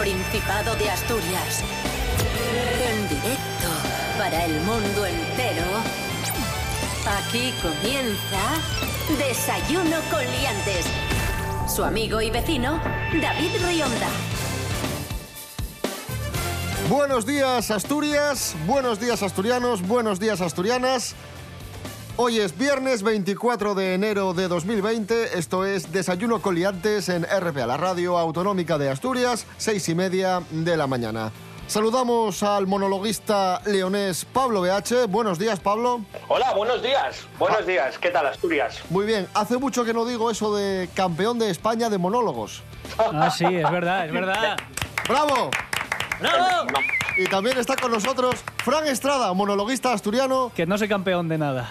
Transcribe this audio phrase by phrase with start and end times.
[0.00, 1.62] Principado de Asturias.
[2.90, 3.68] En directo
[4.16, 5.66] para el mundo entero.
[7.18, 8.40] Aquí comienza
[9.18, 10.86] Desayuno con Liantes.
[11.68, 12.80] Su amigo y vecino,
[13.20, 14.08] David Rionda.
[16.88, 21.14] Buenos días Asturias, buenos días asturianos, buenos días asturianas.
[22.22, 25.38] Hoy es viernes 24 de enero de 2020.
[25.38, 30.76] Esto es Desayuno Coliantes en RPA, la radio autonómica de Asturias, seis y media de
[30.76, 31.32] la mañana.
[31.66, 35.06] Saludamos al monologuista leonés Pablo BH.
[35.08, 36.02] Buenos días, Pablo.
[36.28, 37.26] Hola, buenos días.
[37.38, 37.96] Buenos días.
[37.96, 38.82] ¿Qué tal, Asturias?
[38.90, 39.26] Muy bien.
[39.32, 42.62] Hace mucho que no digo eso de campeón de España de monólogos.
[42.98, 44.58] Ah, sí, es verdad, es verdad.
[45.08, 45.50] ¡Bravo!
[46.20, 46.66] ¡Bravo!
[47.16, 50.52] Y también está con nosotros Fran Estrada, monologuista asturiano.
[50.54, 51.70] Que no soy campeón de nada.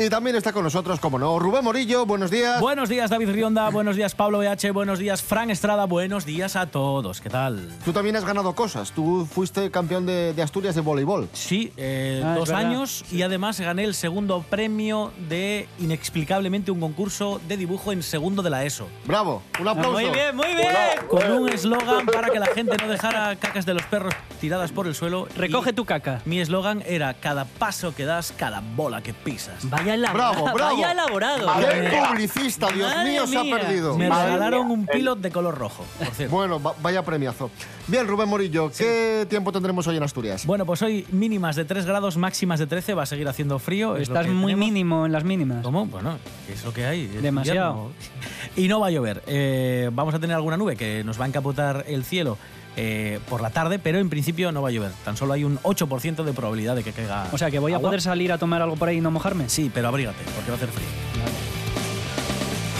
[0.00, 2.06] Y también está con nosotros, como no, Rubén Morillo.
[2.06, 2.58] Buenos días.
[2.58, 3.68] Buenos días, David Rionda.
[3.68, 4.72] Buenos días, Pablo BH.
[4.72, 5.84] Buenos días, Fran Estrada.
[5.84, 7.20] Buenos días a todos.
[7.20, 7.68] ¿Qué tal?
[7.84, 8.92] Tú también has ganado cosas.
[8.92, 11.28] Tú fuiste campeón de, de Asturias de voleibol.
[11.34, 17.38] Sí, eh, Ah, dos años y además gané el segundo premio de inexplicablemente un concurso
[17.46, 18.88] de dibujo en segundo de la ESO.
[19.04, 19.42] Bravo.
[19.60, 19.92] Un aplauso.
[19.92, 20.68] Muy bien, muy bien.
[21.10, 24.86] Con un eslogan para que la gente no dejara cacas de los perros tiradas por
[24.86, 25.28] el suelo.
[25.36, 26.22] Recoge Y tu caca.
[26.24, 29.68] Mi eslogan era cada paso que das, cada bola que pisas.
[29.68, 30.32] Vaya elaborado.
[30.44, 30.76] Bravo, bravo.
[30.76, 31.46] Vaya elaborado.
[31.46, 32.08] Madre ¡Qué mía.
[32.10, 32.68] publicista!
[32.68, 33.96] Dios Madre mío, se ha perdido.
[33.96, 34.74] Me Madre regalaron mía.
[34.76, 36.34] un pilot de color rojo, por cierto.
[36.36, 37.50] Bueno, va- vaya premiazo.
[37.86, 40.46] Bien, Rubén Morillo, ¿qué tiempo tendremos hoy en Asturias?
[40.46, 43.96] Bueno, pues hoy mínimas de 3 grados, máximas de 13, va a seguir haciendo frío.
[43.96, 44.66] es lo Estás que muy tenemos.
[44.68, 45.62] mínimo en las mínimas.
[45.64, 45.86] ¿Cómo?
[45.86, 47.04] Bueno, ¿qué es lo que hay?
[47.16, 47.70] Es Demasiado.
[47.90, 47.92] invierno.
[48.56, 49.22] Y no va a llover.
[49.26, 52.38] Eh, vamos a tener alguna nube que nos va a encapotar el cielo
[52.76, 54.92] eh, por la tarde, pero en principio no va a llover.
[55.04, 57.26] Tan solo hay un 8% de probabilidad de que caiga.
[57.32, 57.88] O sea, que voy a agua.
[57.88, 59.48] poder salir a tomar algo por ahí y no mojarme.
[59.48, 60.86] Sí, pero abrígate, porque va a hacer frío.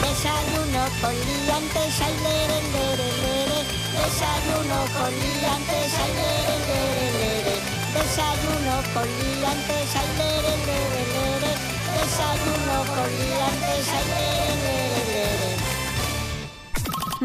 [0.01, 3.59] Desayuno con liantes, ay, lere, lere, lere.
[3.91, 7.55] Desayuno con liantes, ay, lere, lere, lere.
[7.93, 11.51] Desayuno con liantes, ay, lere, lere, lere.
[11.97, 15.49] Desayuno con liantes, ay, lere, lere, lere.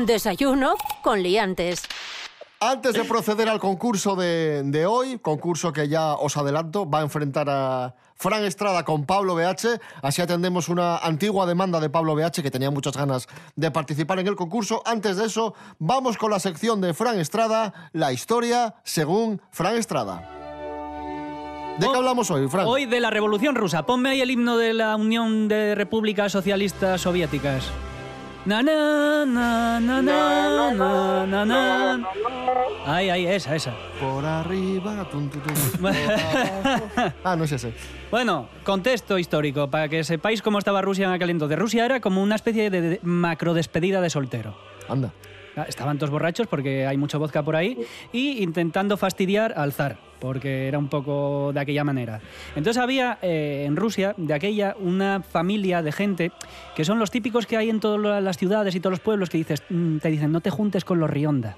[0.06, 0.71] Desayuno
[1.03, 1.82] con Liantes.
[2.59, 7.03] Antes de proceder al concurso de, de hoy, concurso que ya os adelanto, va a
[7.03, 9.78] enfrentar a Fran Estrada con Pablo BH.
[10.00, 14.28] Así atendemos una antigua demanda de Pablo BH que tenía muchas ganas de participar en
[14.28, 14.83] el concurso.
[14.87, 20.33] Antes de eso, vamos con la sección de Fran Estrada, la historia según Fran Estrada.
[21.78, 22.67] ¿De qué Oh, hablamos hoy, Fran?
[22.67, 23.84] Hoy de la Revolución Rusa.
[23.84, 27.71] Ponme ahí el himno de la Unión de Repúblicas Socialistas Soviéticas.
[28.46, 32.06] Na na na na na na na na.
[32.86, 33.74] Ay, ay, esa, esa.
[34.00, 35.04] Por arriba.
[35.10, 37.10] tum, tum, tum, por abajo.
[37.24, 37.72] Ah, no es ese.
[38.08, 41.58] Bueno, contexto histórico, para que sepáis cómo estaba Rusia en aquel entonces.
[41.58, 44.54] Rusia era como una especie de de macro despedida de soltero.
[44.88, 45.10] Anda.
[45.56, 47.76] Ah, Estaban todos borrachos porque hay mucho vodka por ahí
[48.12, 52.21] y intentando fastidiar al zar, porque era un poco de aquella manera.
[52.54, 56.32] Entonces había eh, en Rusia, de aquella, una familia de gente
[56.75, 59.38] que son los típicos que hay en todas las ciudades y todos los pueblos que
[59.38, 61.56] dices, mm, te dicen, no te juntes con los Rionda.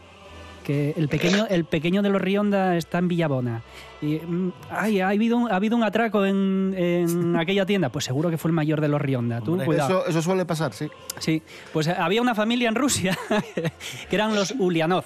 [0.65, 3.63] Que el pequeño, el pequeño de los Rionda está en Villabona.
[4.03, 7.89] Y, mm, ay, ha habido un, ha habido un atraco en, en aquella tienda.
[7.89, 9.41] Pues seguro que fue el mayor de los Rionda.
[9.41, 9.65] Tú, Hombre.
[9.65, 10.01] cuidado.
[10.03, 10.89] Eso, eso suele pasar, sí.
[11.19, 11.43] Sí,
[11.73, 13.17] pues había una familia en Rusia
[14.11, 15.05] que eran los Ulianov.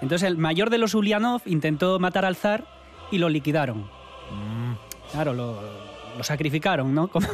[0.00, 2.64] Entonces el mayor de los Ulianov intentó matar al zar
[3.10, 3.86] y lo liquidaron.
[5.12, 5.60] Claro, lo,
[6.16, 7.08] lo sacrificaron, ¿no?
[7.12, 7.26] Como-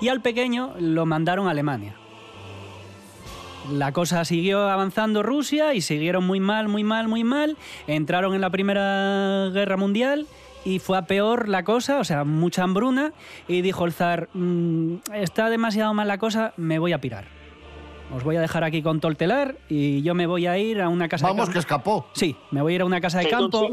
[0.00, 1.94] y al pequeño lo mandaron a Alemania.
[3.72, 7.56] La cosa siguió avanzando Rusia y siguieron muy mal, muy mal, muy mal.
[7.86, 10.26] Entraron en la Primera Guerra Mundial
[10.64, 13.12] y fue a peor la cosa, o sea, mucha hambruna.
[13.46, 17.26] Y dijo el zar, "Mm, está demasiado mal la cosa, me voy a pirar.
[18.14, 20.80] Os voy a dejar aquí con todo el telar y yo me voy a ir
[20.80, 21.52] a una casa de Vamos, campo.
[21.52, 22.06] que escapó.
[22.14, 23.68] Sí, me voy a ir a una casa de campo.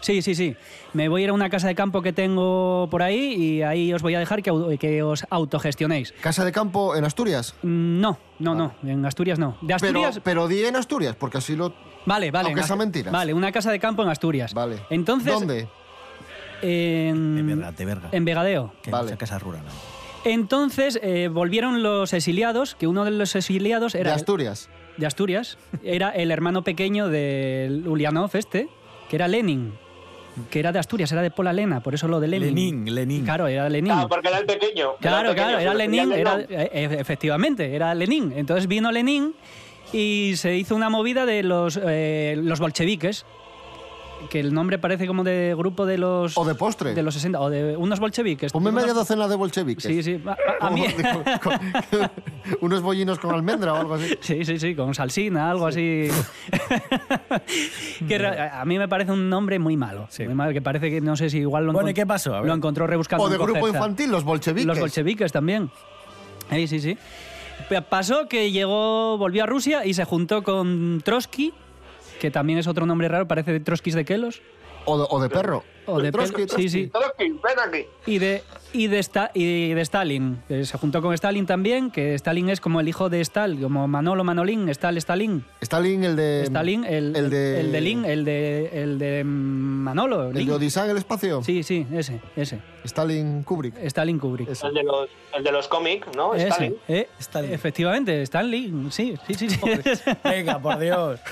[0.00, 0.54] Sí, sí, sí.
[0.92, 3.92] Me voy a ir a una casa de campo que tengo por ahí y ahí
[3.92, 6.12] os voy a dejar que, que os autogestionéis.
[6.20, 7.54] Casa de campo en Asturias.
[7.62, 8.74] Mm, No, no, no.
[8.84, 9.56] En Asturias no.
[9.62, 10.20] De Pero, Asturias.
[10.22, 11.72] pero di en Asturias, porque así lo.
[12.06, 12.46] Vale, vale.
[12.46, 13.12] aunque en sea mentiras.
[13.12, 14.54] Vale, una casa de campo en Asturias.
[14.54, 14.76] Vale.
[14.90, 15.32] Entonces.
[15.32, 15.66] ¿Dónde?
[16.62, 18.08] En, De verga, de verga.
[18.12, 18.72] en Vegadeo.
[18.82, 19.16] Que Vale.
[19.16, 19.62] casa rural.
[19.64, 19.70] ¿no?
[20.24, 24.10] Entonces eh, volvieron los exiliados, que uno de los exiliados era.
[24.10, 24.68] de Asturias.
[24.96, 25.58] de Asturias.
[25.82, 28.68] Era el hermano pequeño del Ulianov este,
[29.08, 29.72] que era Lenin.
[30.50, 32.54] Que era de Asturias, era de Pola Lena, por eso lo de Lenin.
[32.54, 33.24] Lenin, Lenin.
[33.24, 33.92] Claro, era Lenin.
[33.92, 34.94] Claro, porque era el pequeño.
[35.00, 38.32] Claro, el pequeño, claro, era Lenin, era, eh, efectivamente, era Lenin.
[38.36, 39.34] Entonces vino Lenin
[39.92, 43.24] y se hizo una movida de los, eh, los bolcheviques.
[44.30, 46.36] Que el nombre parece como de grupo de los...
[46.36, 46.94] O de postre.
[46.94, 48.52] De los 60, o de unos bolcheviques.
[48.52, 49.84] Ponme Unos- media docena de bolcheviques.
[49.84, 50.20] Sí, sí.
[50.26, 50.34] A, a-
[50.66, 50.86] a Como- mí...
[51.42, 52.10] con-
[52.60, 54.14] unos bollinos con almendra o algo así.
[54.20, 56.08] Sí, sí, sí, con salsina, algo así.
[58.08, 60.06] que a mí me parece un nombre muy malo.
[60.10, 60.24] Sí.
[60.24, 62.34] Muy malo, que parece que no sé si igual lo, Bueno, encon- ¿y qué pasó?
[62.34, 62.48] A ver.
[62.48, 63.24] lo encontró rebuscando.
[63.24, 64.66] O de grupo infantil, los bolcheviques.
[64.66, 65.70] Los bolcheviques también.
[66.50, 66.98] Sí, sí, sí.
[67.90, 71.52] Pasó que llegó, volvió a Rusia y se juntó con Trotsky,
[72.18, 74.42] que también es otro nombre raro, parece de Trotskis de Kelos.
[74.84, 75.64] O de, o de perro.
[75.88, 76.86] O de Trotsky, sí, sí.
[76.88, 77.86] Trotsky, ven aquí.
[78.06, 78.42] Y de,
[78.72, 80.42] y de, Sta- y de Stalin.
[80.46, 83.88] que se juntó con Stalin también, que Stalin es como el hijo de Stal, como
[83.88, 85.44] Manolo Manolín, Stal Stalin.
[85.60, 86.42] Stalin, el de.
[86.44, 87.60] Stalin, el, el de.
[87.60, 90.28] el de Lin, el de, el de Manolo.
[90.28, 90.46] El Lin.
[90.48, 91.42] de Odisea en el espacio.
[91.42, 92.58] Sí, sí, ese, ese.
[92.84, 93.76] Stalin Kubrick.
[93.84, 94.48] Stalin Kubrick.
[94.50, 94.66] Ese.
[94.66, 96.34] El de los, el de los cómics, ¿no?
[96.34, 96.76] Ese, Stalin.
[96.88, 97.52] eh, Stalin.
[97.52, 99.48] Efectivamente, Stalin, sí, sí, sí.
[99.48, 99.58] sí.
[100.24, 101.20] Venga, por Dios.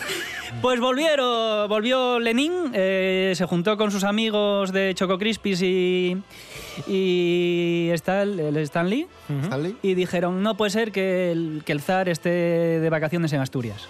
[0.63, 6.17] Pues volvieron, volvió Lenin, eh, se juntó con sus amigos de Choco Crispis y,
[6.87, 9.07] y Stal, el Stan Lee
[9.43, 9.77] Stanley.
[9.83, 12.31] y dijeron, no puede ser que el, que el zar esté
[12.81, 13.89] de vacaciones en Asturias.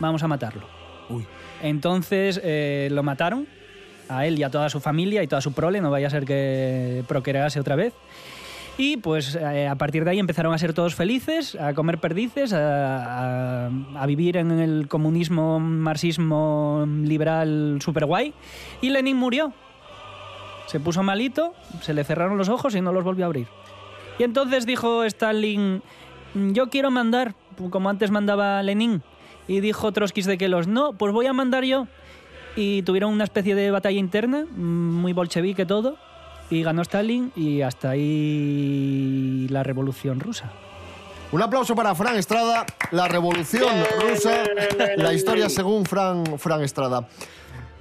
[0.00, 0.66] Vamos a matarlo.
[1.08, 1.26] Uy.
[1.62, 3.46] Entonces eh, lo mataron,
[4.08, 6.24] a él y a toda su familia y toda su prole, no vaya a ser
[6.24, 7.94] que procrease otra vez.
[8.76, 12.52] Y pues eh, a partir de ahí empezaron a ser todos felices, a comer perdices,
[12.52, 18.34] a, a- a vivir en el comunismo, marxismo liberal super guay.
[18.80, 19.52] Y Lenin murió.
[20.66, 23.46] Se puso malito, se le cerraron los ojos y no los volvió a abrir.
[24.18, 25.82] Y entonces dijo Stalin,
[26.34, 27.34] yo quiero mandar,
[27.70, 29.02] como antes mandaba Lenin.
[29.46, 31.86] Y dijo Trotsky de que los no, pues voy a mandar yo.
[32.56, 35.96] Y tuvieron una especie de batalla interna, mm, muy bolchevique todo.
[36.50, 40.52] Y ganó Stalin y hasta ahí la revolución rusa.
[41.32, 44.44] Un aplauso para Fran Estrada, la revolución rusa,
[44.96, 47.08] la historia según Fran, Fran Estrada.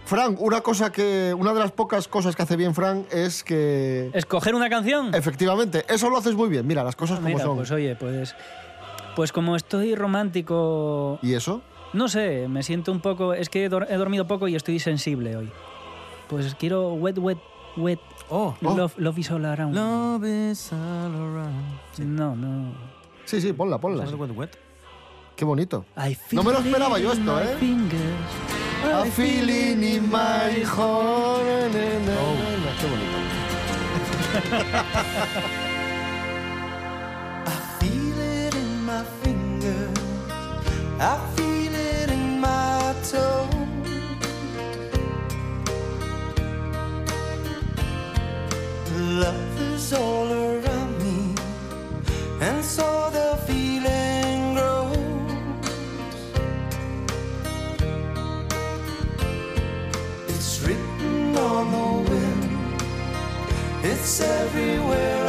[0.05, 4.09] Fran, una cosa que, una de las pocas cosas que hace bien Fran es que,
[4.13, 5.13] ¿Escoger una canción?
[5.13, 6.65] efectivamente, eso lo haces muy bien.
[6.65, 7.57] Mira, las cosas como Mira, son.
[7.57, 8.35] pues oye, pues,
[9.15, 11.61] pues como estoy romántico, ¿Y eso?
[11.93, 15.51] no sé, me siento un poco, es que he dormido poco y estoy sensible hoy.
[16.27, 17.37] Pues quiero wet, wet,
[17.77, 17.99] wet,
[18.29, 18.55] Oh.
[18.63, 18.73] Oh.
[18.73, 19.75] love, love is all around.
[19.75, 21.79] Love is all around.
[21.99, 22.73] No, no.
[23.25, 24.05] Sí, sí, ponla, ponla.
[24.05, 24.57] ¿Sabes wet, wet?
[25.35, 25.85] Qué bonito.
[25.97, 27.55] I No me lo feel esperaba yo esto, ¿eh?
[27.59, 28.01] fingers.
[28.85, 31.43] A feeling in my heart.
[31.43, 32.71] Na, na, na, na.
[32.79, 33.17] Qué bonito.
[37.79, 39.99] feel it in my fingers.
[40.99, 41.32] I
[49.93, 51.35] all around me,
[52.41, 54.97] and so the feeling grows.
[60.29, 62.43] It's written on the wind.
[63.83, 65.22] It's everywhere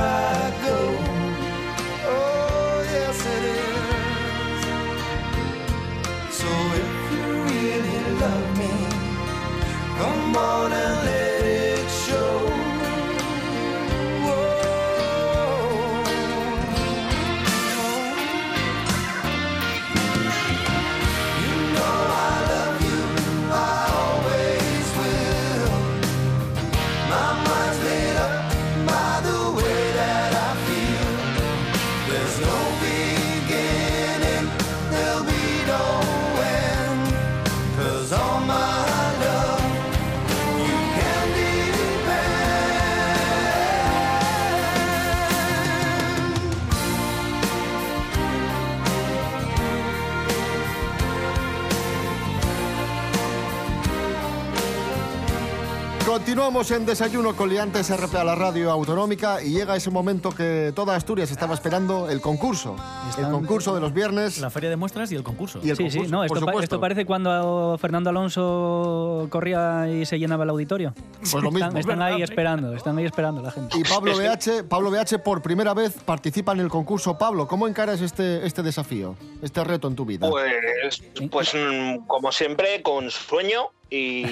[56.35, 60.73] Continuamos en Desayuno con Liantes RP a la radio autonómica y llega ese momento que
[60.75, 62.75] toda Asturias estaba esperando, el concurso.
[63.17, 64.39] El concurso de los viernes.
[64.41, 65.61] La feria de muestras y el concurso.
[65.63, 66.65] Y el Sí, sí, concurso, no, por esto, pa- supuesto.
[66.65, 70.93] esto parece cuando Fernando Alonso corría y se llenaba el auditorio.
[71.21, 71.67] Pues lo mismo.
[71.69, 73.79] Están, están ahí esperando, están ahí esperando la gente.
[73.79, 77.17] Y Pablo BH, Pablo BH por primera vez participa en el concurso.
[77.17, 80.29] Pablo, ¿cómo encaras este, este desafío, este reto en tu vida?
[80.29, 81.01] Pues,
[81.31, 84.27] pues mm, como siempre, con sueño y,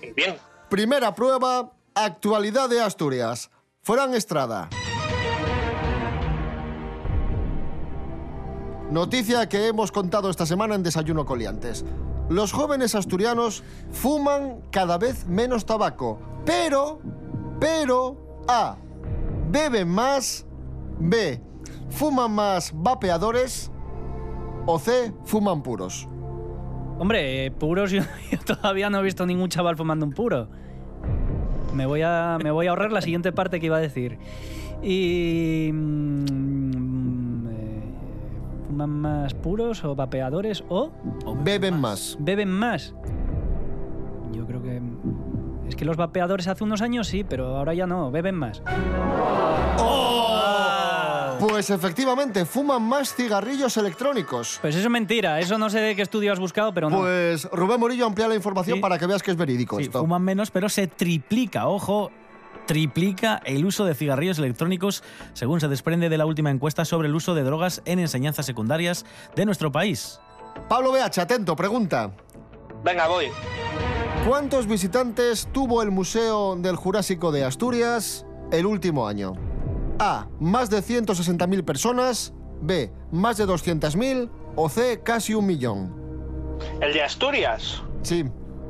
[0.00, 0.36] y bien.
[0.68, 3.50] Primera prueba, actualidad de Asturias.
[3.82, 4.68] Fran Estrada.
[8.90, 11.84] Noticia que hemos contado esta semana en Desayuno Coliantes.
[12.28, 16.98] Los jóvenes asturianos fuman cada vez menos tabaco, pero,
[17.60, 18.76] pero, A,
[19.48, 20.46] beben más,
[20.98, 21.40] B,
[21.90, 23.70] fuman más vapeadores
[24.66, 26.08] o C, fuman puros.
[26.98, 30.48] Hombre, puros yo, yo todavía no he visto ningún chaval fumando un puro.
[31.74, 34.18] Me voy a, me voy a ahorrar la siguiente parte que iba a decir.
[34.82, 35.70] Y...
[35.72, 37.82] mm, eh,
[38.66, 40.90] ¿Fuman más puros o vapeadores o
[41.44, 42.16] Beben más.
[42.18, 42.94] beben más?
[44.32, 44.80] Yo creo que...
[45.68, 48.62] Es que los vapeadores hace unos años sí, pero ahora ya no, beben más.
[51.38, 54.58] Pues efectivamente, fuman más cigarrillos electrónicos.
[54.62, 56.98] Pues eso es mentira, eso no sé de qué estudio has buscado, pero no.
[57.00, 58.80] Pues Rubén Morillo amplía la información Sí.
[58.80, 60.00] para que veas que es verídico Sí, esto.
[60.00, 62.10] fuman menos, pero se triplica, ojo,
[62.66, 67.14] triplica el uso de cigarrillos electrónicos, según se desprende de la última encuesta sobre el
[67.14, 70.18] uso de drogas en enseñanzas secundarias de nuestro país.
[70.68, 72.12] Pablo BH, atento, pregunta.
[72.82, 73.26] Venga, voy.
[74.26, 79.34] ¿Cuántos visitantes tuvo el Museo del Jurásico de Asturias el último año?
[79.98, 80.26] A.
[80.40, 82.32] Más de 160.000 personas.
[82.60, 82.90] B.
[83.10, 84.30] Más de 200.000.
[84.56, 85.00] O C.
[85.02, 85.92] Casi un millón.
[86.80, 87.82] El de Asturias.
[88.02, 88.24] Sí.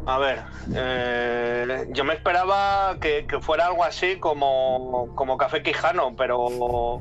[0.07, 6.15] A ver, eh, yo me esperaba que, que fuera algo así como, como Café Quijano,
[6.15, 7.01] pero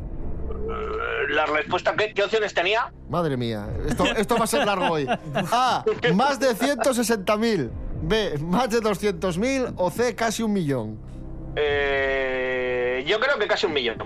[0.50, 2.92] eh, la respuesta, ¿qué, qué opciones tenía?
[3.08, 5.08] Madre mía, esto, esto va a ser largo hoy.
[5.52, 5.86] A.
[6.16, 7.70] Más de 160.000.
[8.02, 8.40] B.
[8.40, 9.74] Más de 200.000.
[9.78, 10.16] O C.
[10.16, 10.98] Casi un millón.
[11.56, 12.65] Eh,
[13.04, 13.98] yo creo que casi un millón.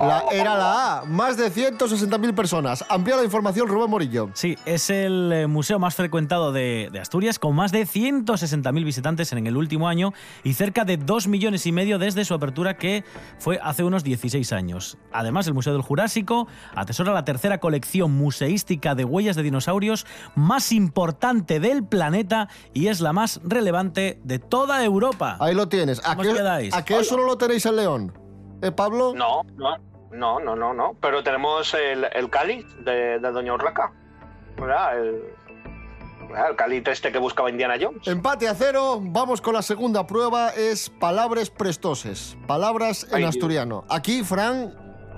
[0.00, 1.04] La- era la A.
[1.04, 2.84] Más de 160.000 personas.
[2.88, 4.30] Amplía la información Rubén Morillo.
[4.34, 9.32] Sí, es el eh, museo más frecuentado de, de Asturias, con más de 160.000 visitantes
[9.32, 10.12] en el último año
[10.44, 13.04] y cerca de 2 millones y medio desde su apertura, que
[13.38, 14.98] fue hace unos 16 años.
[15.12, 20.72] Además, el Museo del Jurásico atesora la tercera colección museística de huellas de dinosaurios más
[20.72, 25.36] importante del planeta y es la más relevante de toda Europa.
[25.40, 26.00] Ahí lo tienes.
[26.00, 26.74] ¿A ¿Cómo qué, os quedáis?
[26.74, 28.12] ¿A qué eso no lo tenéis en León?
[28.62, 29.14] ¿Eh, Pablo?
[29.16, 29.76] No, no,
[30.12, 30.94] no, no, no, no.
[31.00, 33.92] Pero tenemos el, el cáliz de, de Doña Urraca.
[34.56, 34.98] ¿Verdad?
[34.98, 35.22] El,
[36.48, 38.06] el cáliz este que buscaba Indiana Jones.
[38.06, 38.98] Empate a cero.
[39.00, 40.50] Vamos con la segunda prueba.
[40.50, 42.36] Es palabras prestoses.
[42.46, 43.84] Palabras en Ay, asturiano.
[43.88, 44.74] Aquí, Fran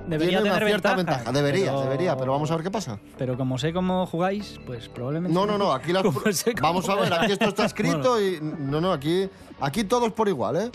[0.07, 1.33] Debería tiene una tener cierta ventaja, ventaja.
[1.33, 2.99] Debería, pero- debería, pero vamos a ver qué pasa.
[3.19, 5.35] Pero como sé cómo jugáis, pues probablemente...
[5.35, 6.03] No, no, no, aquí las...
[6.03, 8.41] Como sé cómo Vamos a ver, aquí esto está escrito y...
[8.41, 9.29] No, no, aquí,
[9.61, 10.71] aquí todos por igual, ¿eh?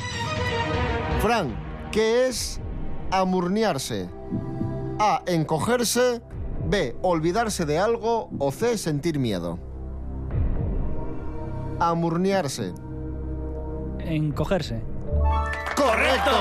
[1.22, 1.54] Fran,
[1.92, 2.62] ¿qué es
[3.12, 4.10] amurniarse?
[5.00, 6.22] A, encogerse.
[6.66, 8.30] B, olvidarse de algo.
[8.40, 9.60] O C, sentir miedo.
[11.80, 12.74] Amurniarse.
[14.00, 14.82] Encogerse.
[15.76, 16.32] ¡Correcto!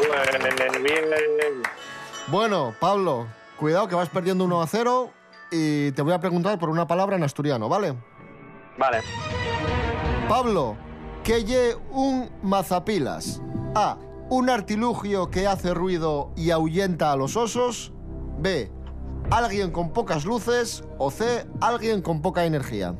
[0.00, 1.62] Bien, bien.
[2.28, 3.26] Bueno, Pablo,
[3.58, 5.10] cuidado que vas perdiendo 1 a 0
[5.50, 7.94] y te voy a preguntar por una palabra en asturiano, ¿vale?
[8.78, 9.00] Vale.
[10.28, 10.76] Pablo,
[11.24, 13.42] que lle un mazapilas.
[13.74, 13.96] A.
[14.30, 17.92] Un artilugio que hace ruido y ahuyenta a los osos.
[18.38, 18.70] B.
[19.28, 20.84] Alguien con pocas luces.
[20.98, 21.46] O C.
[21.60, 22.94] Alguien con poca energía.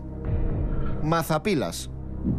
[1.05, 1.89] Mazapilas.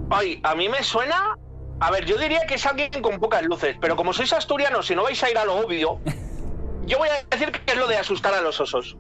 [0.10, 1.38] Ay, a mí me suena.
[1.80, 4.96] A ver, yo diría que es alguien con pocas luces, pero como sois asturianos y
[4.96, 6.00] no vais a ir a lo obvio,
[6.86, 8.98] yo voy a decir que es lo de asustar a los osos.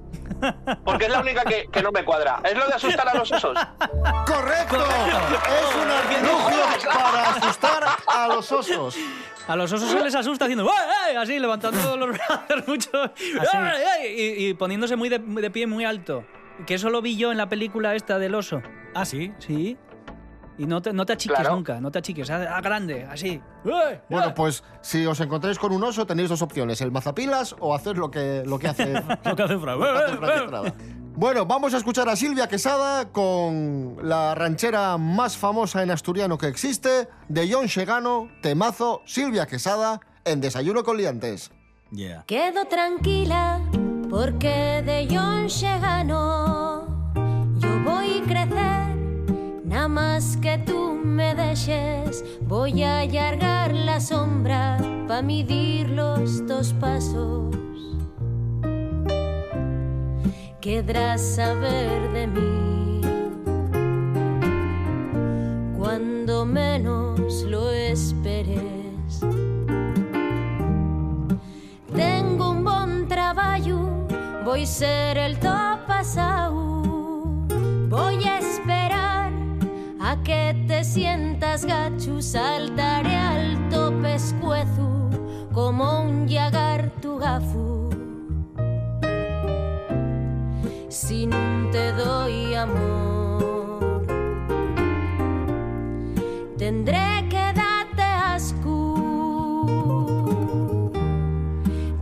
[0.85, 2.41] Porque es la única que, que no me cuadra.
[2.45, 3.57] ¿Es lo de asustar a los osos?
[4.25, 4.77] ¡Correcto!
[4.77, 8.95] Es un artilugio para asustar a los osos.
[9.47, 11.15] A los osos se les asusta haciendo ¡ay, ay!
[11.15, 12.89] así, levantando los brazos mucho
[13.53, 14.07] ¡ay, ay!
[14.37, 16.23] Y, y poniéndose muy de, de pie muy alto.
[16.65, 18.61] Que eso lo vi yo en la película esta del oso.
[18.93, 19.31] Ah, sí.
[19.39, 19.77] Sí.
[20.57, 21.55] Y no te, no te achiques Claro.
[21.55, 22.29] nunca, no te achiques.
[22.29, 23.41] A, a grande, así.
[24.09, 27.97] Bueno, pues si os encontráis con un oso tenéis dos opciones, el mazapilas o hacer
[27.97, 28.93] lo que, lo que hace
[29.25, 29.79] Lo que hace Fran.
[31.15, 36.47] Bueno, vamos a escuchar a Silvia Quesada con la ranchera más famosa en asturiano que
[36.47, 41.51] existe, de John Segano, temazo Silvia Quesada, en Desayuno con Liantes.
[41.91, 42.23] Yeah.
[42.25, 43.59] Quedo tranquila
[44.09, 46.87] porque de John Chegano
[47.59, 48.95] yo voy a crecer.
[49.65, 54.77] Nada más que tú me dejes, voy a allargar la sombra
[55.07, 57.53] para medir los dos pasos.
[60.61, 63.01] Querrás saber de mí
[65.75, 69.21] cuando menos lo esperes.
[71.95, 74.05] Tengo un buen trabajo,
[74.45, 76.83] voy a ser el top pasado.
[77.89, 79.31] Voy a esperar
[79.99, 85.09] a que te sientas gacho, saltaré alto pescuezo
[85.51, 87.80] como un llagar tu gafu.
[91.11, 94.05] Te doy amor,
[96.57, 99.65] tendré que darte asco.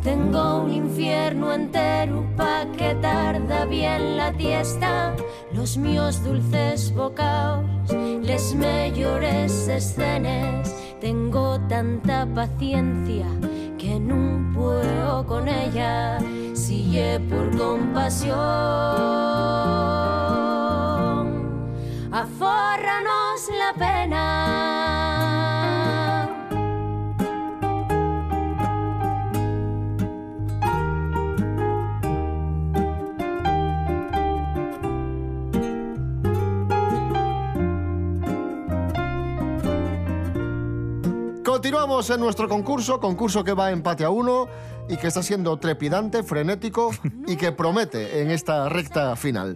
[0.04, 5.16] Tengo un infierno entero pa' que tarda bien la tiesta
[5.54, 7.66] los míos dulces bocaos,
[8.22, 10.72] les mejores escenas.
[11.02, 13.26] Tengo tanta paciencia
[13.90, 16.20] que no puedo con ella,
[16.54, 18.38] si es por compasión.
[22.12, 24.49] Afórranos la pena.
[41.50, 44.48] Continuamos en nuestro concurso, concurso que va empate a uno
[44.88, 46.92] y que está siendo trepidante, frenético
[47.26, 49.56] y que promete en esta recta final.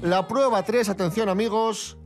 [0.00, 1.98] La prueba 3, atención amigos,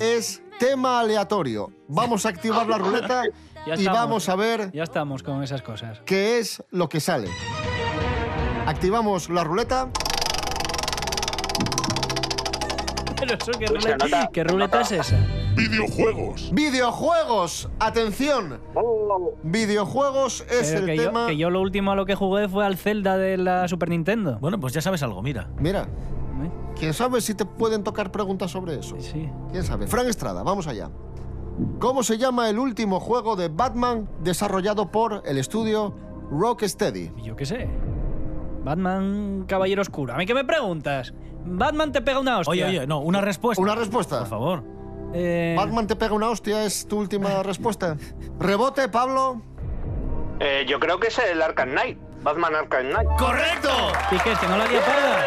[0.00, 1.74] es tema aleatorio.
[1.88, 3.24] Vamos a activar la ruleta
[3.66, 4.00] y estamos.
[4.00, 6.00] vamos a ver Ya estamos con esas cosas.
[6.06, 7.28] qué es lo que sale.
[8.64, 9.90] Activamos la ruleta.
[13.20, 15.18] Pero eso, ¿qué Uy, se ruleta, ¿qué ruleta es esa?
[15.54, 16.50] Videojuegos.
[16.52, 18.58] Videojuegos, atención.
[18.74, 21.20] Oh, Videojuegos es Pero el que, tema.
[21.22, 23.90] yo, que yo lo último a lo que jugué fue al Zelda de la Super
[23.90, 24.38] Nintendo.
[24.40, 25.48] Bueno, pues ya sabes algo, mira.
[25.58, 26.50] Mira, ¿Eh?
[26.78, 28.96] quién sabe si te pueden tocar preguntas sobre eso.
[28.98, 29.28] Sí.
[29.50, 29.86] ¿Quién sabe?
[29.86, 30.90] Fran Estrada, vamos allá.
[31.78, 35.94] ¿Cómo se llama el último juego de Batman desarrollado por el estudio
[36.30, 37.12] Rocksteady?
[37.22, 37.68] Yo qué sé.
[38.64, 40.14] Batman Caballero Oscuro.
[40.14, 41.12] ¿A mí qué me preguntas?
[41.44, 42.52] Batman te pega una hostia.
[42.52, 43.60] Oye, oye, no, una respuesta.
[43.62, 44.20] Una respuesta.
[44.20, 44.64] Por favor.
[45.14, 47.96] Eh, Batman te pega una hostia, es tu última respuesta.
[48.38, 49.42] Rebote, Pablo.
[50.40, 51.98] eh, yo creo que es el Arkham Knight.
[52.22, 53.08] Batman Arkham Knight.
[53.18, 53.68] ¡Correcto!
[54.12, 54.38] ¿Y qué es?
[54.38, 55.18] ¿Que no la lía parda?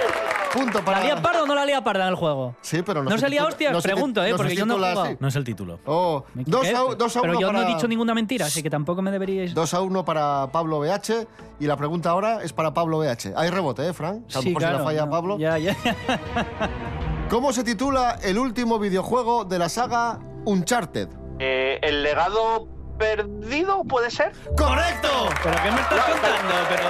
[0.54, 1.00] Punto para.
[1.00, 2.56] ¿La lía parda o no la lía parda en el juego?
[2.62, 3.74] Sí, pero no, ¿No se lía hostias?
[3.74, 4.32] no Pregunto, ¿eh?
[4.32, 5.02] no Porque yo no he jugado.
[5.04, 5.18] así.
[5.20, 5.80] No es el título.
[5.86, 8.46] Oh, Me dos a, equivoqué, dos a Pero uno yo no he dicho ninguna mentira,
[8.46, 9.54] así que tampoco me deberíais...
[9.54, 11.28] 2 a 1 para Pablo BH
[11.60, 13.34] y la pregunta ahora es para Pablo BH.
[13.36, 14.22] Hay rebote, ¿eh, Fran?
[14.24, 15.38] Que a lo Sí, si claro, la falla no, Pablo.
[15.38, 15.76] Ya, ya.
[17.30, 21.10] ¿Cómo se titula el último videojuego de la saga Uncharted?
[21.40, 22.68] Eh, el legado
[23.00, 24.32] perdido, ¿puede ser?
[24.56, 25.10] ¡Correcto!
[25.44, 26.54] ¿Pero qué me estás contando?
[26.70, 26.84] Pero,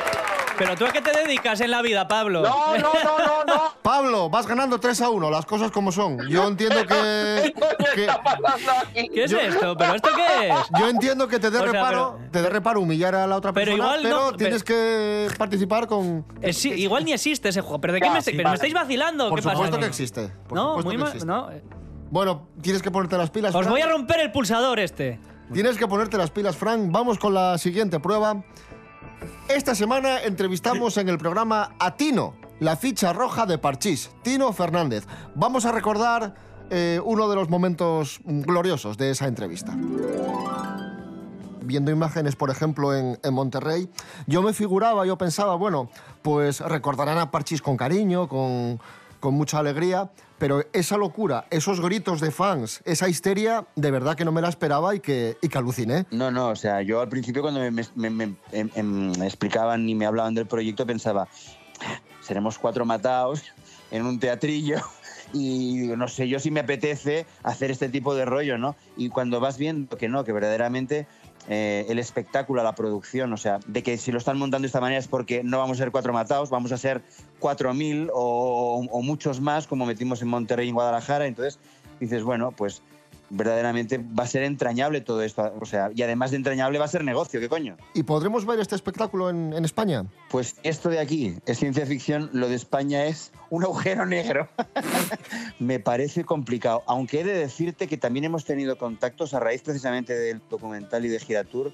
[0.58, 2.41] pero tú a qué te dedicas en la vida, Pablo?
[2.44, 3.62] No, no, no, no, no.
[3.82, 6.28] Pablo, vas ganando 3 a 1, las cosas como son.
[6.28, 7.54] Yo entiendo que.
[7.94, 9.76] ¿Qué es esto?
[9.78, 10.56] ¿Pero esto qué es?
[10.80, 13.36] yo entiendo que te dé O sea, reparo, pero- te dé reparo humillar a la
[13.38, 16.26] otra Pero persona, igual pero no, tienes que participar con.
[16.41, 17.80] Eh, sí, igual ni existe ese juego.
[17.82, 19.30] ¿Pero de qué Ya, me, pero me estáis vacilando?
[19.30, 19.84] Por ¿Qué pasa supuesto aquí?
[19.84, 20.30] que existe.
[20.48, 21.26] Por No, supuesto muy que existe.
[21.28, 21.50] No.
[22.12, 23.54] Bueno, tienes que ponerte las pilas.
[23.56, 25.20] Os voy a romper el pulsador este.
[25.54, 26.91] Tienes que ponerte las pilas, Frank.
[26.91, 28.44] Vamos con la siguiente prueba.
[29.47, 35.05] Esta semana entrevistamos en el programa a Tino, la ficha roja de Parchís, Tino Fernández.
[35.35, 36.35] Vamos a recordar
[36.69, 39.75] eh, uno de los momentos gloriosos de esa entrevista.
[41.61, 43.89] Viendo imágenes, por ejemplo, en, en Monterrey,
[44.27, 45.89] yo me figuraba, yo pensaba, bueno,
[46.21, 48.79] pues recordarán a Parchís con cariño, con,
[49.19, 54.26] con mucha alegría, pero esa locura, esos gritos de fans, esa histeria, de verdad que
[54.26, 56.06] no me la esperaba y que, y que aluciné.
[56.12, 57.84] No, no, o sea, yo al principio cuando me,
[58.52, 61.28] em- em- explicaban y me hablaban del proyecto pensaba,
[62.21, 63.43] seremos cuatro mataos
[63.91, 64.78] en un teatrillo
[65.34, 68.76] y no sé yo si me apetece hacer este tipo de rollo, ¿no?
[68.98, 71.08] Y cuando vas viendo que no, que verdaderamente
[71.47, 74.81] eh, el espectáculo, la producción, o sea, de que si lo están montando de esta
[74.81, 77.03] manera es porque no vamos a ser cuatro mataos, vamos a ser
[77.39, 81.60] cuatro mil o, o muchos más como metimos en Monterrey y en Guadalajara, entonces
[81.99, 82.81] dices, bueno, pues
[83.29, 85.53] verdaderamente va a ser entrañable todo esto.
[85.59, 87.77] O sea, y además de entrañable va a ser negocio, ¿qué coño?
[87.93, 90.05] ¿Y podremos ver este espectáculo en, en España?
[90.29, 94.47] Pues esto de aquí es ciencia ficción, lo de España es un agujero negro.
[95.59, 100.13] Me parece complicado, aunque he de decirte que también hemos tenido contactos a raíz precisamente
[100.13, 101.73] del documental y de Giratur,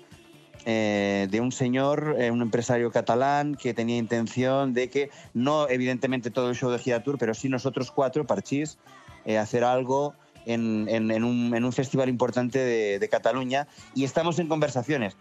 [0.66, 6.30] eh, de un señor, eh, un empresario catalán que tenía intención de que, no evidentemente
[6.30, 8.78] todo el show de Giratur, pero sí nosotros cuatro, Parchís,
[9.26, 10.14] eh, hacer algo
[10.46, 15.16] en, en- en un, en un festival importante de, de Cataluña y estamos en conversaciones.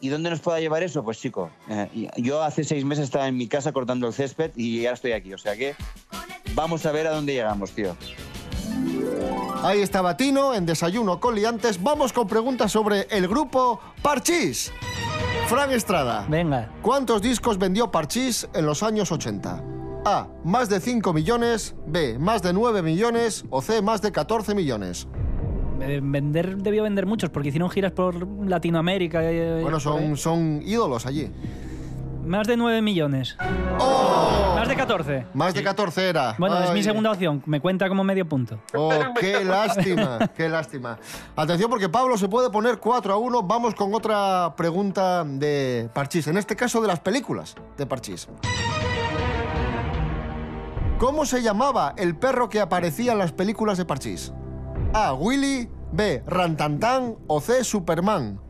[0.00, 1.02] ¿Y dónde nos pueda llevar eso?
[1.02, 4.84] Pues chico, eh, yo hace seis meses estaba en mi casa cortando el césped y
[4.84, 5.74] ahora estoy aquí, o sea que
[6.54, 7.96] vamos a ver a dónde llegamos, tío.
[9.62, 11.82] Ahí estaba Tino en Desayuno con Liantes.
[11.82, 14.70] Vamos con preguntas sobre el grupo Parchís.
[15.48, 16.26] Fran Estrada.
[16.28, 16.70] Venga.
[16.82, 19.62] ¿Cuántos discos vendió Parchís en los años 80?
[20.04, 20.26] A.
[20.44, 21.74] Más de 5 millones.
[21.86, 22.18] B.
[22.18, 23.44] Más de 9 millones.
[23.50, 23.80] O C.
[23.82, 25.06] Más de 14 millones.
[25.80, 28.14] Eh, Vender, debió vender muchos porque hicieron giras por
[28.46, 29.20] Latinoamérica.
[29.22, 30.06] eh, Bueno, por ahí.
[30.08, 31.30] son, son ídolos allí.
[32.24, 33.36] Más de 9 millones.
[33.78, 34.54] ¡Oh!
[34.56, 35.26] Más de 14.
[35.34, 36.34] Más de 14 era.
[36.38, 36.82] Bueno, es mi Ay.
[36.84, 37.42] segunda opción.
[37.44, 38.58] Me cuenta como medio punto.
[38.74, 38.90] Oh,
[39.20, 40.98] qué lástima, qué lástima.
[41.36, 43.42] Atención porque Pablo se puede poner 4 a 1.
[43.42, 46.26] Vamos con otra pregunta de Parchís.
[46.28, 48.26] En este caso de las películas de Parchís.
[51.04, 54.32] ¿Cómo se llamaba el perro que aparecía en las películas de Parchís?
[54.94, 55.12] A.
[55.12, 55.68] Willy.
[55.92, 56.22] B.
[56.26, 57.16] Rantantán.
[57.26, 57.62] O C.
[57.62, 58.40] Superman.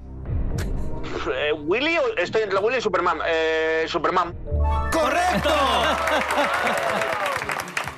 [1.34, 3.18] Eh, Willy, o- estoy entre Willy y Superman.
[3.26, 4.32] Eh, Superman.
[4.92, 5.50] ¡Correcto!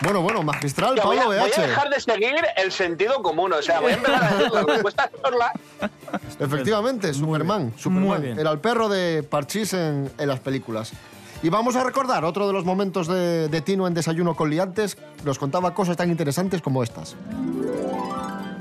[0.03, 3.53] Bueno, bueno, magistral, Ya, voy, a, Pablo voy a dejar de seguir el sentido común.
[3.55, 5.53] O sea, voy a empezar a decir la respuesta hacerla.
[6.39, 7.73] Efectivamente, Superman.
[7.77, 8.05] Superman.
[8.05, 8.39] muy bien.
[8.39, 10.93] Era el perro de Parchís en, en las películas.
[11.43, 14.97] Y vamos a recordar otro de los momentos de, Tino en Desayuno con Liantes.
[15.25, 17.17] Nos contaba cosas tan interesantes como estas.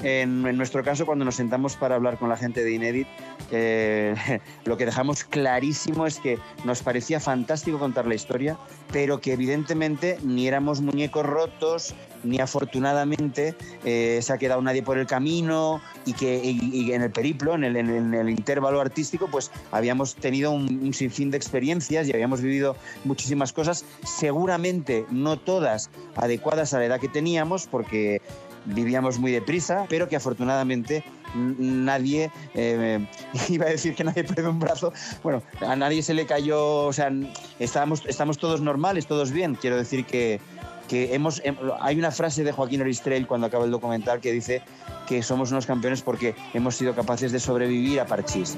[0.06, 3.08] En, en nuestro caso, cuando nos sentamos para hablar con la gente de Inedit,
[3.52, 4.14] eh,
[4.66, 8.56] lo que dejamos clarísimo es que nos parecía fantástico contar la historia,
[8.92, 14.98] pero que evidentemente ni éramos muñecos rotos, ni afortunadamente eh, se ha quedado nadie por
[15.00, 19.28] el camino y que y- y en el periplo, en el, en el- intervalo artístico,
[19.32, 25.38] pues habíamos tenido un, un sinfín de experiencias y habíamos vivido muchísimas cosas, seguramente no
[25.38, 28.22] todas adecuadas a la edad que teníamos, porque
[28.66, 31.04] vivíamos muy deprisa, pero que afortunadamente
[31.36, 33.06] nadie, eh,
[33.50, 36.94] iba a decir que nadie perdió un brazo, bueno, a nadie se le cayó, o
[36.94, 37.12] sea,
[37.60, 40.40] estábamos, estamos todos normales, todos bien, quiero decir que,
[40.88, 44.62] que hemos, em- hay una frase de Joaquín Oristrel cuando acaba el documental que dice
[45.08, 48.58] que somos unos campeones porque hemos sido capaces de sobrevivir a Parchís.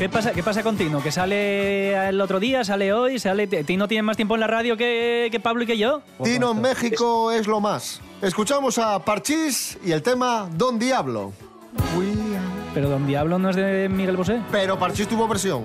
[0.00, 1.02] ¿Qué pasa, ¿Qué pasa con Tino?
[1.02, 3.46] ¿Que sale el otro día, sale hoy, sale...
[3.46, 6.00] ¿Tino tiene más tiempo en la radio que, que Pablo y que yo?
[6.24, 8.00] Tino en México es lo más.
[8.22, 11.34] Escuchamos a Parchís y el tema Don Diablo.
[12.72, 14.40] Pero Don Diablo no es de Miguel Bosé.
[14.50, 15.64] Pero Parchís tuvo versión.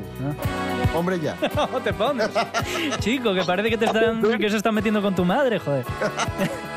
[0.93, 1.37] Hombre, ya.
[1.71, 2.29] No te pones.
[2.99, 5.85] Chico, que parece que te están que se están metiendo con tu madre, joder.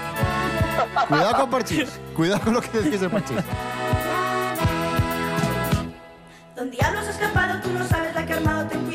[1.08, 1.98] Cuidado con Parchís.
[2.14, 3.38] Cuidado con lo que decís de Parchís.
[6.58, 8.87] Don Diablo se ha escapado, tú no sabes la que armado, ten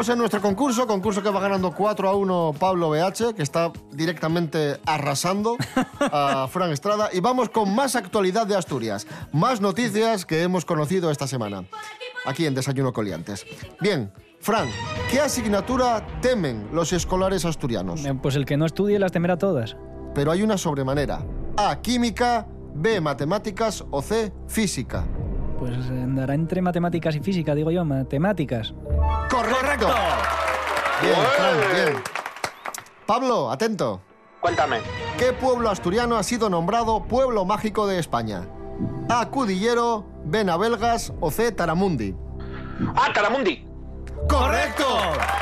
[0.00, 3.70] Continuamos en nuestro concurso, concurso que va ganando 4 a 1 Pablo BH, que está
[3.92, 5.58] directamente arrasando
[6.00, 7.10] a Fran Estrada.
[7.12, 11.64] Y vamos con más actualidad de Asturias, más noticias que hemos conocido esta semana,
[12.24, 13.44] aquí en Desayuno Coliantes.
[13.78, 14.10] Bien,
[14.40, 14.70] Fran,
[15.10, 18.02] ¿qué asignatura temen los escolares asturianos?
[18.06, 19.76] Eh, Pues el que no estudie las temerá todas.
[20.14, 21.26] Pero hay una sobremanera.
[21.58, 25.04] A, química, B, matemáticas o C, física.
[25.60, 28.72] Pues andará entre matemáticas y física, digo yo, matemáticas.
[29.28, 29.88] ¡Correcto!
[31.02, 32.02] Bien, Fran, bien.
[33.06, 34.00] Pablo, atento.
[34.40, 34.78] Cuéntame.
[35.18, 38.48] ¿Qué pueblo asturiano ha sido nombrado Pueblo Mágico de España?
[39.10, 39.28] A.
[39.28, 40.44] Cudillero, B.
[40.44, 41.52] Navelgas o C.
[41.52, 42.14] Taramundi.
[42.96, 43.68] Ah, Taramundi.
[44.30, 44.59] ¡Correcto!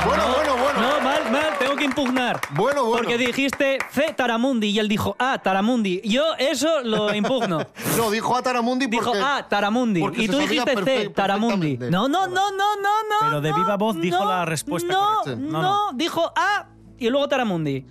[0.06, 0.80] Bueno, bueno, bueno.
[0.80, 2.40] No, mal, mal, tengo que impugnar.
[2.50, 2.98] Bueno, bueno.
[2.98, 4.12] Porque dijiste C.
[4.16, 5.38] Taramundi y él dijo A.
[5.38, 6.00] Taramundi.
[6.04, 7.58] Yo eso lo impugno.
[7.96, 9.20] No, dijo a Taramundi Dijo porque...
[9.20, 9.48] A.
[9.48, 10.00] Taramundi.
[10.00, 11.08] porque Y tú dijiste C.
[11.08, 11.76] Taramundi.
[11.78, 13.16] No, no, no, no, no, no.
[13.20, 15.40] Pero de no, viva voz dijo no, la respuesta No, correcta.
[15.40, 15.92] no, No, no.
[15.94, 16.66] dijo A
[16.98, 17.84] y luego Taramundi.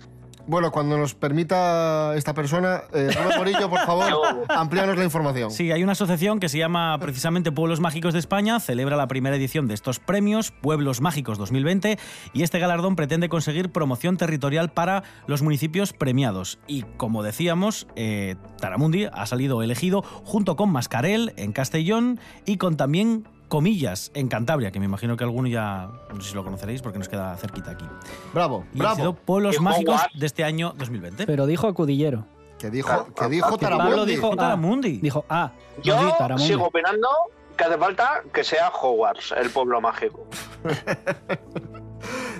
[0.48, 5.50] Bueno, cuando nos permita esta persona, eh, Rubén Morillo, por favor, amplíanos la información.
[5.50, 9.36] Sí, hay una asociación que se llama precisamente Pueblos Mágicos de España, celebra la primera
[9.36, 11.98] edición de estos premios, Pueblos Mágicos 2020,
[12.32, 16.58] y este galardón pretende conseguir promoción territorial para los municipios premiados.
[16.66, 22.78] Y como decíamos, eh, Taramundi ha salido elegido junto con Mascarel en Castellón y con
[22.78, 26.82] también Comillas en Cantabria, que me imagino que alguno ya, no sé si lo conoceréis
[26.82, 27.86] porque nos queda cerquita aquí.
[28.34, 29.24] Bravo, Y han sido bravo.
[29.26, 31.26] Pueblos Dijo Mágicos de este año 2020.
[31.26, 32.26] Pero dijo Acudillero.
[32.58, 34.12] Que dijo, que dijo Que Pablo Taramundi.
[34.12, 34.36] dijo A.
[34.36, 34.96] Taramundi.
[34.98, 35.52] Dijo A.
[35.82, 36.46] Yo No, sí, Taramundi.
[36.48, 37.08] sigo opinando
[37.56, 40.26] que hace falta que sea Hogwarts, el pueblo mágico.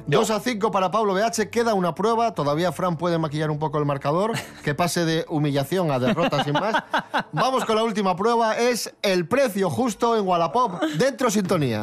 [0.08, 3.76] 2 a 5 para Pablo BH, queda una prueba, todavía Fran puede maquillar un poco
[3.76, 4.32] el marcador,
[4.64, 6.82] que pase de humillación a derrota sin más.
[7.32, 11.82] Vamos con la última prueba, es el precio justo en Wallapop, dentro sintonía.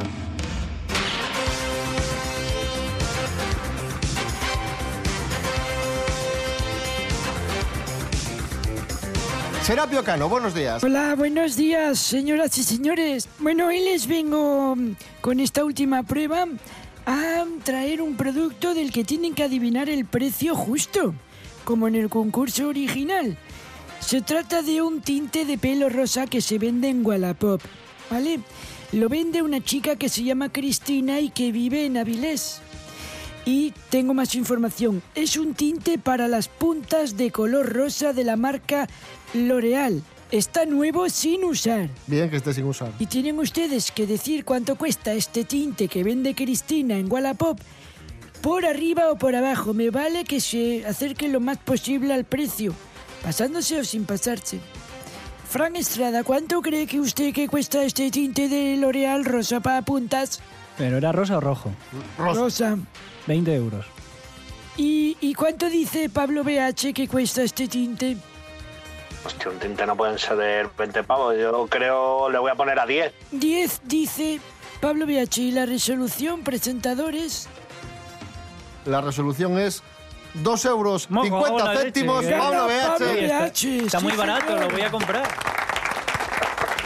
[9.61, 10.83] Serapio Cano, buenos días.
[10.83, 13.29] Hola, buenos días, señoras y señores.
[13.37, 14.75] Bueno, hoy les vengo
[15.21, 16.47] con esta última prueba
[17.05, 21.13] a traer un producto del que tienen que adivinar el precio justo,
[21.63, 23.37] como en el concurso original.
[23.99, 27.61] Se trata de un tinte de pelo rosa que se vende en Wallapop,
[28.09, 28.39] ¿vale?
[28.91, 32.61] Lo vende una chica que se llama Cristina y que vive en Avilés.
[33.45, 35.03] Y tengo más información.
[35.13, 38.87] Es un tinte para las puntas de color rosa de la marca
[39.33, 40.01] L'Oreal.
[40.35, 41.87] Está nuevo sin usar.
[42.07, 42.91] Bien que esté sin usar.
[42.99, 47.57] Y tienen ustedes que decir cuánto cuesta este tinte que vende Cristina en Wallapop.
[48.41, 49.73] Por arriba o por abajo.
[49.73, 52.73] Me vale que se acerque lo más posible al precio.
[53.23, 54.59] Pasándose o sin pasarse.
[55.49, 60.41] Fran Estrada, ¿cuánto cree que usted que cuesta este tinte de L'Oreal rosa para puntas?
[60.77, 61.71] Pero era rosa o rojo.
[62.17, 62.39] Rosa.
[62.41, 62.77] Rosa.
[63.27, 63.85] 20 euros.
[64.75, 68.17] ¿Y, y cuánto dice Pablo BH que cuesta este tinte?
[69.25, 71.35] Hostia, un tinte no pueden ser 20 pavos.
[71.37, 73.11] Yo creo, le voy a poner a 10.
[73.31, 74.39] 10 dice
[74.79, 77.47] Pablo BH y la resolución presentadores.
[78.85, 79.81] La resolución es
[80.35, 83.85] 2 euros Mojo, 50 la leche, céntimos, que- Pablo BH.
[83.85, 85.27] Está, muy barato, lo voy a comprar.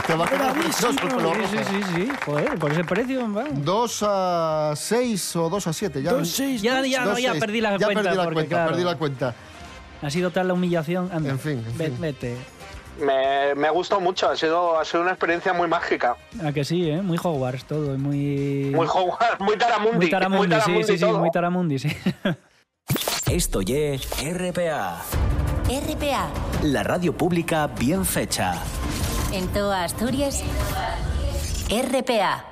[0.08, 1.48] Te va a quedar precioso el pelo Sí, rojo.
[1.52, 2.12] sí, sí, sí.
[2.26, 3.44] Joder, por ese precio, va.
[3.52, 6.02] 2 a 6 o 2 a 7.
[6.02, 6.90] Ya, Dos, seis, Ya, dos.
[6.90, 7.40] ya, no, Dos, ya seis.
[7.44, 8.02] perdí la Ya cuenta.
[8.04, 9.36] perdí la porque, cuenta, claro, perdí la cuenta.
[10.02, 11.10] Ha sido tal la humillación.
[11.12, 12.02] Anda, En fin, en ve- fin.
[12.02, 12.38] Vete.
[13.00, 16.18] Me, me ha gustado mucho, ha sido, ha sido una experiencia muy mágica.
[16.44, 17.02] A que sí, ¿eh?
[17.02, 18.72] Muy Hogwarts todo, muy...
[18.76, 19.98] Muy Hogwarts, muy Taramundi.
[19.98, 21.90] Muy Taramundi, sí, sí, sí, muy Taramundi, sí.
[23.32, 25.02] Esto ye RPA,
[25.70, 26.30] RPA.
[26.64, 28.56] la radio pública bien fecha.
[29.32, 30.44] En toda Asturias.
[31.70, 32.44] RPA.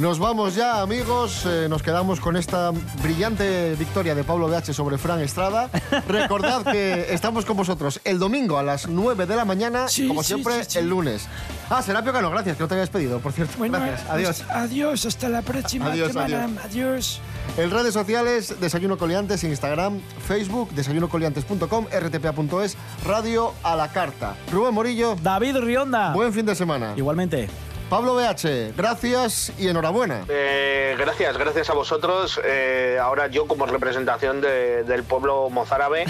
[0.00, 1.44] Nos vamos ya, amigos.
[1.44, 2.70] Eh, nos quedamos con esta
[3.02, 5.68] brillante victoria de Pablo BH sobre Fran Estrada.
[6.08, 10.22] Recordad que estamos con vosotros el domingo a las 9 de la mañana, Sí, como
[10.22, 11.28] sí, siempre, sí, el lunes.
[11.68, 13.58] Ah, Serapio Cano, gracias, que no te habías pedido, por cierto.
[13.58, 14.44] Bueno, gracias, adiós.
[14.48, 16.48] Adiós, hasta la próxima Adiós, semana.
[16.64, 17.20] Adiós.
[17.58, 24.34] En redes sociales, Desayuno Coliantes, Instagram, Facebook, desayunocoliantes.com, rtpa.es, Radio a la Carta.
[24.50, 26.14] Rubén Morillo, David Rionda.
[26.14, 26.94] buen fin de semana.
[26.96, 27.50] Igualmente.
[27.90, 30.24] Pablo BH, gracias y enhorabuena.
[30.28, 32.40] Eh, gracias, gracias a vosotros.
[32.44, 36.04] Eh, ahora yo como representación de- del pueblo mozárabe,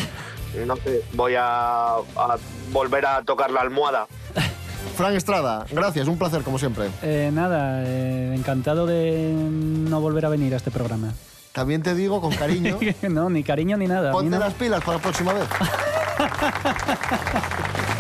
[0.67, 2.37] no sé, voy a, a
[2.71, 4.07] volver a tocar la almohada.
[4.97, 6.89] Fran Estrada, gracias, un placer como siempre.
[7.03, 11.15] Eh, nada, eh, encantado de no volver a venir a este programa.
[11.53, 14.13] También te digo con cariño, no, ni cariño ni nada.
[14.13, 15.49] ponte no- las pilas para la próxima vez.